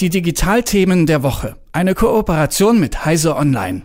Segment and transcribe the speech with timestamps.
[0.00, 1.56] Die Digitalthemen der Woche.
[1.72, 3.82] Eine Kooperation mit Heise Online.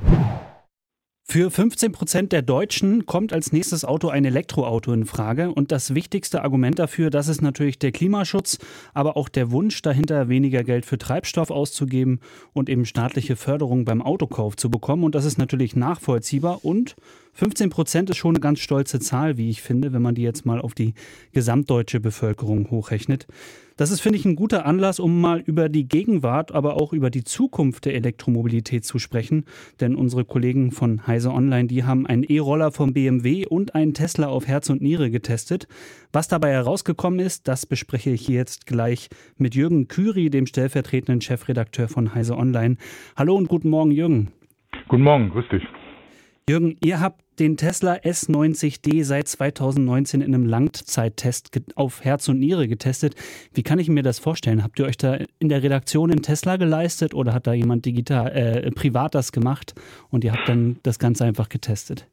[1.24, 5.52] Für 15 Prozent der Deutschen kommt als nächstes Auto ein Elektroauto in Frage.
[5.52, 8.60] Und das wichtigste Argument dafür, das ist natürlich der Klimaschutz,
[8.94, 12.20] aber auch der Wunsch dahinter, weniger Geld für Treibstoff auszugeben
[12.54, 15.04] und eben staatliche Förderung beim Autokauf zu bekommen.
[15.04, 16.64] Und das ist natürlich nachvollziehbar.
[16.64, 16.95] Und
[17.34, 20.45] 15 Prozent ist schon eine ganz stolze Zahl, wie ich finde, wenn man die jetzt
[20.45, 20.93] mal auf die
[21.31, 23.25] gesamtdeutsche Bevölkerung hochrechnet.
[23.75, 27.09] Das ist, finde ich, ein guter Anlass, um mal über die Gegenwart, aber auch über
[27.09, 29.45] die Zukunft der Elektromobilität zu sprechen.
[29.80, 34.27] Denn unsere Kollegen von Heise Online, die haben einen E-Roller vom BMW und einen Tesla
[34.27, 35.67] auf Herz und Niere getestet.
[36.11, 41.88] Was dabei herausgekommen ist, das bespreche ich jetzt gleich mit Jürgen Küri, dem stellvertretenden Chefredakteur
[41.88, 42.77] von Heise Online.
[43.17, 44.31] Hallo und guten Morgen, Jürgen.
[44.88, 45.63] Guten Morgen, grüß dich.
[46.47, 52.68] Jürgen, ihr habt den Tesla S90D seit 2019 in einem Langzeittest auf Herz und Niere
[52.68, 53.16] getestet.
[53.54, 54.64] Wie kann ich mir das vorstellen?
[54.64, 58.32] Habt ihr euch da in der Redaktion in Tesla geleistet oder hat da jemand digital,
[58.32, 59.73] äh, privat das gemacht
[60.09, 62.08] und ihr habt dann das Ganze einfach getestet?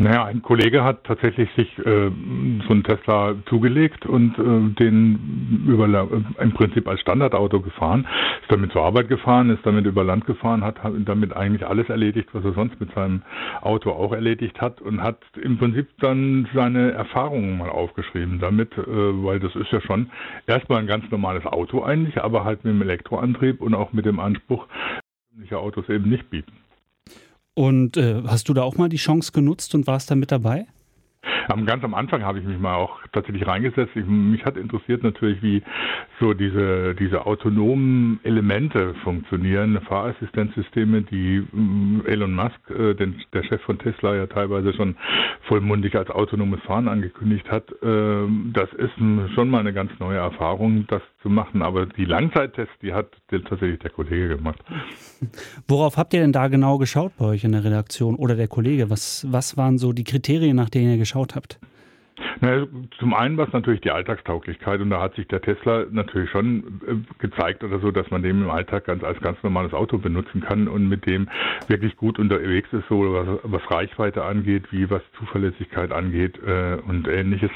[0.00, 5.86] Naja, ein Kollege hat tatsächlich sich äh, so einen Tesla zugelegt und äh, den über,
[5.86, 8.06] äh, im Prinzip als Standardauto gefahren,
[8.40, 12.30] ist damit zur Arbeit gefahren, ist damit über Land gefahren, hat, damit eigentlich alles erledigt,
[12.32, 13.20] was er sonst mit seinem
[13.60, 18.86] Auto auch erledigt hat und hat im Prinzip dann seine Erfahrungen mal aufgeschrieben damit, äh,
[18.86, 20.10] weil das ist ja schon
[20.46, 24.18] erstmal ein ganz normales Auto eigentlich, aber halt mit dem Elektroantrieb und auch mit dem
[24.18, 24.66] Anspruch,
[25.36, 26.52] solche Autos eben nicht bieten.
[27.60, 30.64] Und äh, hast du da auch mal die Chance genutzt und warst da mit dabei?
[31.66, 33.94] Ganz am Anfang habe ich mich mal auch tatsächlich reingesetzt.
[33.94, 35.62] Ich, mich hat interessiert natürlich, wie
[36.20, 43.60] so diese, diese autonomen Elemente funktionieren, Fahrassistenzsysteme, die mm, Elon Musk, äh, den, der Chef
[43.60, 44.96] von Tesla, ja teilweise schon
[45.42, 47.70] vollmundig als autonomes Fahren angekündigt hat.
[47.82, 48.94] Äh, das ist
[49.34, 51.62] schon mal eine ganz neue Erfahrung, das zu machen.
[51.62, 54.60] Aber die Langzeittests, die hat tatsächlich der Kollege gemacht.
[55.68, 58.90] Worauf habt ihr denn da genau geschaut bei euch in der Redaktion oder der Kollege?
[58.90, 61.58] Was, was waren so die Kriterien, nach denen ihr geschaut habt?
[62.40, 62.66] Na,
[62.98, 66.80] zum einen war es natürlich die Alltagstauglichkeit und da hat sich der Tesla natürlich schon
[66.86, 70.40] äh, gezeigt oder so, dass man den im Alltag ganz als ganz normales Auto benutzen
[70.40, 71.28] kann und mit dem
[71.68, 77.06] wirklich gut unterwegs ist, so was, was Reichweite angeht, wie was Zuverlässigkeit angeht äh, und
[77.08, 77.50] ähnliches.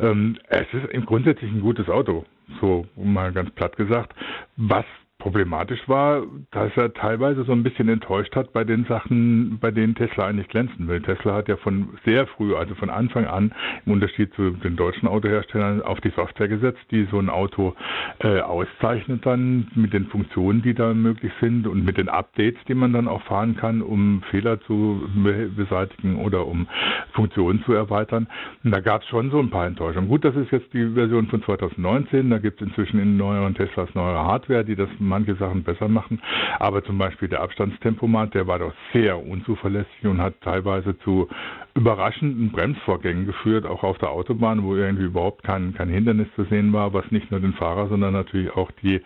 [0.00, 2.24] Ähm, es ist im grundsätzlich ein gutes Auto,
[2.60, 4.14] so mal ganz platt gesagt.
[4.56, 4.84] Was
[5.26, 6.22] Problematisch war,
[6.52, 10.46] dass er teilweise so ein bisschen enttäuscht hat bei den Sachen, bei denen Tesla eigentlich
[10.46, 11.02] glänzen will.
[11.02, 13.52] Tesla hat ja von sehr früh, also von Anfang an,
[13.84, 17.74] im Unterschied zu den deutschen Autoherstellern, auf die Software gesetzt, die so ein Auto
[18.20, 22.74] äh, auszeichnet dann mit den Funktionen, die da möglich sind und mit den Updates, die
[22.74, 25.08] man dann auch fahren kann, um Fehler zu
[25.56, 26.68] beseitigen oder um
[27.14, 28.28] Funktionen zu erweitern.
[28.62, 30.08] Und da gab es schon so ein paar Enttäuschungen.
[30.08, 32.30] Gut, das ist jetzt die Version von 2019.
[32.30, 36.20] Da gibt es inzwischen in neueren Teslas neuere Hardware, die das manche Sachen besser machen.
[36.58, 41.28] Aber zum Beispiel der Abstandstempomat, der war doch sehr unzuverlässig und hat teilweise zu
[41.74, 46.72] überraschenden Bremsvorgängen geführt, auch auf der Autobahn, wo irgendwie überhaupt kein, kein Hindernis zu sehen
[46.72, 49.00] war, was nicht nur den Fahrer, sondern natürlich auch die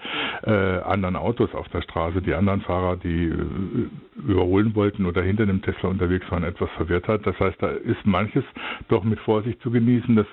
[0.45, 3.89] äh, anderen Autos auf der Straße, die anderen Fahrer, die äh,
[4.27, 7.27] überholen wollten oder hinter dem Tesla unterwegs waren, etwas verwirrt hat.
[7.27, 8.45] Das heißt, da ist manches
[8.89, 10.15] doch mit Vorsicht zu genießen.
[10.15, 10.27] Das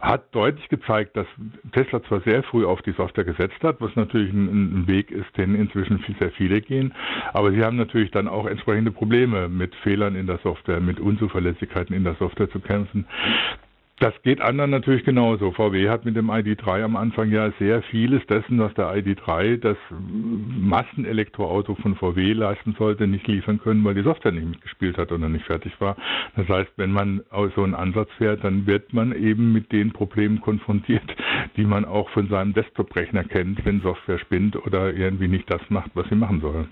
[0.00, 1.26] hat deutlich gezeigt, dass
[1.72, 5.36] Tesla zwar sehr früh auf die Software gesetzt hat, was natürlich ein, ein Weg ist,
[5.36, 6.92] den inzwischen sehr viele gehen,
[7.32, 11.76] aber sie haben natürlich dann auch entsprechende Probleme mit Fehlern in der Software, mit Unzuverlässigkeit
[11.76, 13.06] Schwierigkeiten in der Software zu kämpfen.
[13.98, 15.52] Das geht anderen natürlich genauso.
[15.52, 19.78] VW hat mit dem ID3 am Anfang ja sehr vieles dessen, was der ID3, das
[19.90, 25.30] Massenelektroauto von VW leisten sollte, nicht liefern können, weil die Software nicht mitgespielt hat oder
[25.30, 25.96] nicht fertig war.
[26.36, 27.22] Das heißt, wenn man
[27.54, 31.16] so einen Ansatz fährt, dann wird man eben mit den Problemen konfrontiert,
[31.56, 35.92] die man auch von seinem Desktop-Rechner kennt, wenn Software spinnt oder irgendwie nicht das macht,
[35.94, 36.68] was sie machen soll.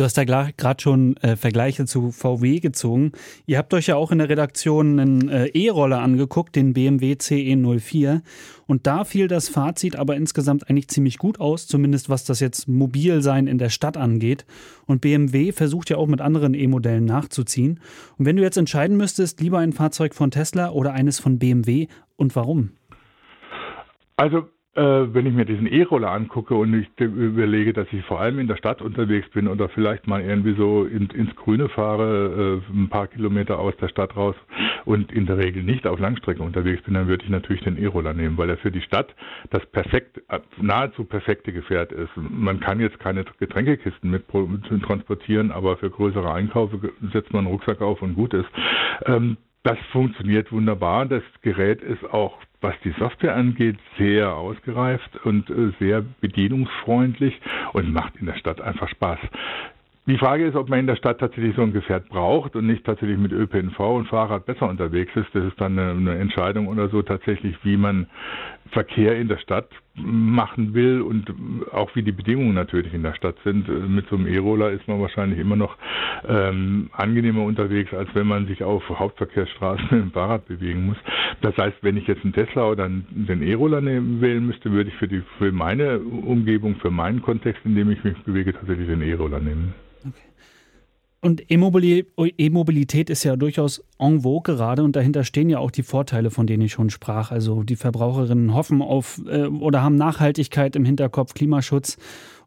[0.00, 3.12] Du hast da gerade schon äh, Vergleiche zu VW gezogen.
[3.44, 8.22] Ihr habt euch ja auch in der Redaktion einen äh, E-Roller angeguckt, den BMW CE04.
[8.66, 12.66] Und da fiel das Fazit aber insgesamt eigentlich ziemlich gut aus, zumindest was das jetzt
[12.66, 14.46] Mobilsein in der Stadt angeht.
[14.86, 17.78] Und BMW versucht ja auch mit anderen E-Modellen nachzuziehen.
[18.16, 21.88] Und wenn du jetzt entscheiden müsstest, lieber ein Fahrzeug von Tesla oder eines von BMW
[22.16, 22.70] und warum?
[24.16, 28.38] Also äh, wenn ich mir diesen E-Roller angucke und ich überlege, dass ich vor allem
[28.38, 32.72] in der Stadt unterwegs bin oder vielleicht mal irgendwie so in, ins Grüne fahre, äh,
[32.72, 34.36] ein paar Kilometer aus der Stadt raus
[34.84, 38.14] und in der Regel nicht auf Langstrecke unterwegs bin, dann würde ich natürlich den E-Roller
[38.14, 39.14] nehmen, weil er für die Stadt
[39.50, 40.20] das perfekt,
[40.60, 42.10] nahezu perfekte Gefährt ist.
[42.16, 44.24] Man kann jetzt keine Getränkekisten mit
[44.82, 48.48] transportieren, aber für größere Einkäufe setzt man einen Rucksack auf und gut ist.
[49.06, 51.06] Ähm, das funktioniert wunderbar.
[51.06, 57.40] Das Gerät ist auch, was die Software angeht, sehr ausgereift und äh, sehr bedienungsfreundlich
[57.72, 59.18] und macht in der Stadt einfach Spaß.
[60.10, 62.84] Die Frage ist, ob man in der Stadt tatsächlich so ein Gefährt braucht und nicht
[62.84, 65.28] tatsächlich mit ÖPNV und Fahrrad besser unterwegs ist.
[65.32, 68.08] Das ist dann eine, Entscheidung oder so tatsächlich, wie man
[68.72, 71.32] Verkehr in der Stadt machen will und
[71.70, 73.68] auch wie die Bedingungen natürlich in der Stadt sind.
[73.88, 75.76] Mit so einem E-Roller ist man wahrscheinlich immer noch
[76.28, 80.98] ähm, angenehmer unterwegs, als wenn man sich auf Hauptverkehrsstraßen mit dem Fahrrad bewegen muss.
[81.40, 85.06] Das heißt, wenn ich jetzt einen Tesla oder den E-Roller wählen müsste, würde ich für,
[85.06, 89.38] die, für meine Umgebung, für meinen Kontext, in dem ich mich bewege, tatsächlich den E-Roller
[89.38, 89.72] nehmen.
[91.22, 96.30] Und E-Mobilität ist ja durchaus en vogue gerade und dahinter stehen ja auch die Vorteile,
[96.30, 97.30] von denen ich schon sprach.
[97.30, 101.98] Also die Verbraucherinnen hoffen auf äh, oder haben Nachhaltigkeit im Hinterkopf, Klimaschutz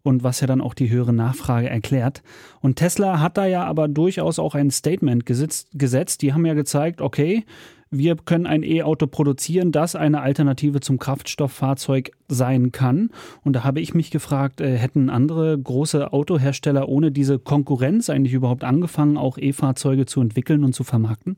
[0.03, 2.21] und was ja dann auch die höhere Nachfrage erklärt.
[2.61, 5.69] Und Tesla hat da ja aber durchaus auch ein Statement gesetzt.
[5.73, 6.21] gesetzt.
[6.21, 7.45] Die haben ja gezeigt, okay,
[7.89, 13.11] wir können ein E-Auto produzieren, das eine Alternative zum Kraftstofffahrzeug sein kann.
[13.43, 18.33] Und da habe ich mich gefragt, äh, hätten andere große Autohersteller ohne diese Konkurrenz eigentlich
[18.33, 21.37] überhaupt angefangen, auch E-Fahrzeuge zu entwickeln und zu vermarkten?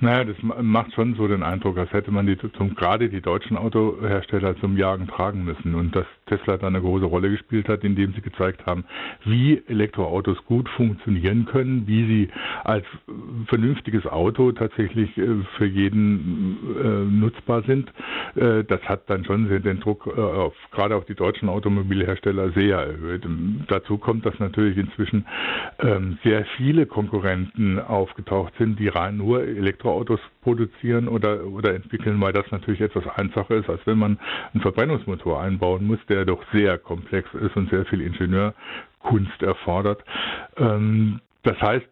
[0.00, 3.56] Naja, das macht schon so den Eindruck, als hätte man die zum, gerade die deutschen
[3.56, 8.12] Autohersteller zum Jagen tragen müssen und dass Tesla da eine große Rolle gespielt hat, indem
[8.12, 8.84] sie gezeigt haben,
[9.24, 12.28] wie Elektroautos gut funktionieren können, wie sie
[12.64, 12.84] als
[13.46, 15.26] vernünftiges Auto tatsächlich äh,
[15.56, 17.92] für jeden äh, nutzbar sind.
[18.34, 23.26] Äh, das hat dann schon den Druck auf, gerade auf die deutschen Automobilhersteller sehr erhöht.
[23.68, 25.26] Dazu kommt, dass natürlich inzwischen
[25.78, 32.18] ähm, sehr viele Konkurrenten aufgetaucht sind, die rein nur Elektro Elektroautos produzieren oder, oder entwickeln,
[32.22, 34.18] weil das natürlich etwas einfacher ist, als wenn man
[34.54, 40.02] einen Verbrennungsmotor einbauen muss, der doch sehr komplex ist und sehr viel Ingenieurkunst erfordert.
[40.56, 41.86] Ähm, das heißt,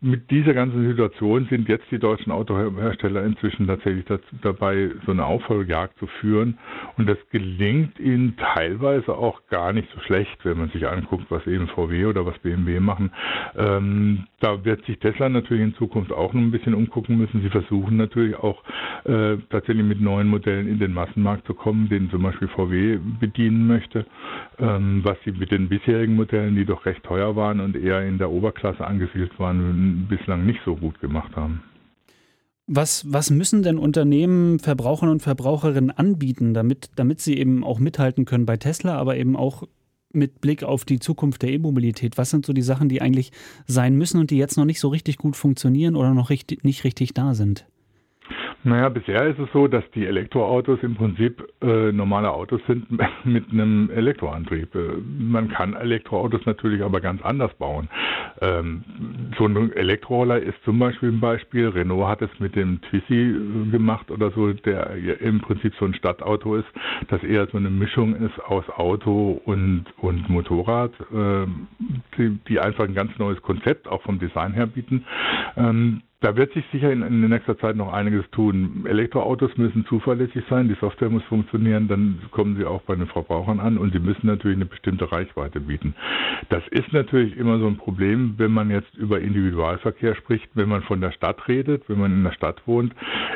[0.00, 5.24] mit dieser ganzen Situation sind jetzt die deutschen Autohersteller inzwischen tatsächlich dazu, dabei, so eine
[5.24, 6.58] Aufholjagd zu führen.
[6.96, 11.46] Und das gelingt ihnen teilweise auch gar nicht so schlecht, wenn man sich anguckt, was
[11.46, 13.10] eben VW oder was BMW machen.
[13.56, 17.42] Ähm, da wird sich Tesla natürlich in Zukunft auch noch ein bisschen umgucken müssen.
[17.42, 18.62] Sie versuchen natürlich auch
[19.04, 23.66] äh, tatsächlich mit neuen Modellen in den Massenmarkt zu kommen, den zum Beispiel VW bedienen
[23.66, 24.06] möchte,
[24.58, 28.18] ähm, was sie mit den bisherigen Modellen, die doch recht teuer waren und eher in
[28.18, 31.62] der Oberklasse angesiedelt waren, bislang nicht so gut gemacht haben.
[32.66, 38.24] Was, was müssen denn Unternehmen Verbrauchern und Verbraucherinnen anbieten, damit, damit sie eben auch mithalten
[38.24, 39.64] können bei Tesla, aber eben auch
[40.12, 42.18] mit Blick auf die Zukunft der E-Mobilität?
[42.18, 43.32] Was sind so die Sachen, die eigentlich
[43.66, 46.84] sein müssen und die jetzt noch nicht so richtig gut funktionieren oder noch richtig, nicht
[46.84, 47.66] richtig da sind?
[48.64, 52.86] Naja, bisher ist es so, dass die Elektroautos im Prinzip äh, normale Autos sind
[53.24, 54.72] mit einem Elektroantrieb.
[54.74, 57.88] Äh, man kann Elektroautos natürlich aber ganz anders bauen.
[58.40, 58.84] Ähm,
[59.36, 61.68] so ein Elektroroller ist zum Beispiel ein Beispiel.
[61.68, 65.94] Renault hat es mit dem Twizy äh, gemacht oder so, der im Prinzip so ein
[65.94, 66.68] Stadtauto ist,
[67.08, 71.46] das eher so eine Mischung ist aus Auto und, und Motorrad, äh,
[72.16, 75.04] die, die einfach ein ganz neues Konzept auch vom Design her bieten.
[75.56, 78.84] Ähm, da wird sich sicher in, in nächster Zeit noch einiges tun.
[78.88, 83.58] Elektroautos müssen zuverlässig sein, die Software muss funktionieren, dann kommen sie auch bei den Verbrauchern
[83.58, 85.94] an und sie müssen natürlich eine bestimmte Reichweite bieten.
[86.48, 90.82] Das ist natürlich immer so ein Problem, wenn man jetzt über Individualverkehr spricht, wenn man
[90.82, 92.94] von der Stadt redet, wenn man in der Stadt wohnt,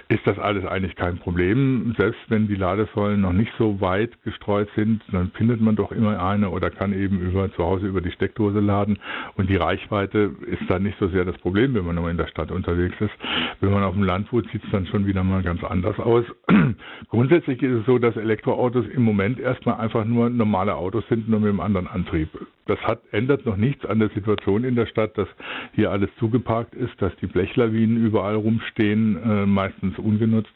[0.09, 1.93] ist das alles eigentlich kein Problem.
[1.99, 6.23] Selbst wenn die Ladesäulen noch nicht so weit gestreut sind, dann findet man doch immer
[6.25, 8.99] eine oder kann eben über zu Hause über die Steckdose laden
[9.35, 12.29] und die Reichweite ist dann nicht so sehr das Problem, wenn man nur in der
[12.29, 13.13] Stadt unterwegs unterwegs ist.
[13.61, 16.25] Wenn man auf dem Land wohnt, sieht es dann schon wieder mal ganz anders aus.
[17.09, 21.41] Grundsätzlich ist es so, dass Elektroautos im Moment erstmal einfach nur normale Autos sind, nur
[21.41, 22.29] mit einem anderen Antrieb.
[22.67, 25.29] Das hat, ändert noch nichts an der Situation in der Stadt, dass
[25.73, 30.53] hier alles zugeparkt ist, dass die Blechlawinen überall rumstehen, äh, meistens ungenutzt.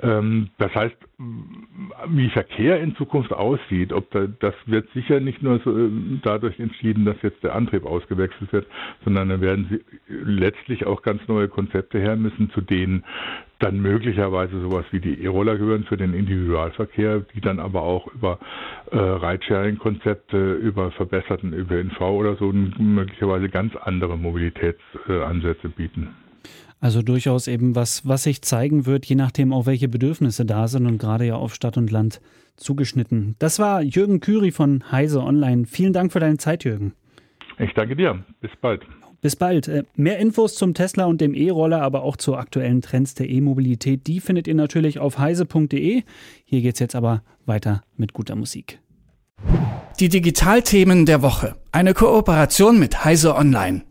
[0.00, 0.96] Ähm, das heißt,
[2.08, 5.90] wie Verkehr in Zukunft aussieht, ob da, das wird sicher nicht nur so, äh,
[6.22, 8.66] dadurch entschieden, dass jetzt der Antrieb ausgewechselt wird,
[9.04, 13.04] sondern da werden sie letztlich auch ganz neue Konzepte her müssen, zu denen
[13.58, 18.38] dann möglicherweise sowas wie die E-Roller gehören für den Individualverkehr, die dann aber auch über
[18.90, 26.14] äh, Ridesharing-Konzepte, über verbesserten ÖPNV oder so möglicherweise ganz andere Mobilitätsansätze äh, bieten.
[26.80, 30.86] Also durchaus eben was, was sich zeigen wird, je nachdem auch welche Bedürfnisse da sind
[30.86, 32.20] und gerade ja auf Stadt und Land
[32.56, 33.36] zugeschnitten.
[33.38, 35.66] Das war Jürgen Küri von Heise Online.
[35.66, 36.94] Vielen Dank für deine Zeit, Jürgen.
[37.58, 38.24] Ich danke dir.
[38.40, 38.82] Bis bald.
[39.20, 39.68] Bis bald.
[39.68, 44.06] Äh, mehr Infos zum Tesla und dem E-Roller, aber auch zu aktuellen Trends der E-Mobilität,
[44.06, 46.02] die findet ihr natürlich auf heise.de.
[46.44, 48.78] Hier geht's jetzt aber weiter mit guter Musik.
[49.98, 51.56] Die Digitalthemen der Woche.
[51.72, 53.82] Eine Kooperation mit Heise Online.